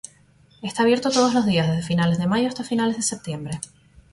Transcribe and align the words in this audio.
Está 0.63 0.81
abierto 0.81 1.11
todos 1.11 1.35
los 1.35 1.45
días, 1.45 1.67
desde 1.67 1.83
finales 1.87 2.17
de 2.17 2.25
mayo 2.25 2.47
hasta 2.47 2.63
finales 2.63 2.95
de 2.97 3.03
septiembre. 3.03 3.61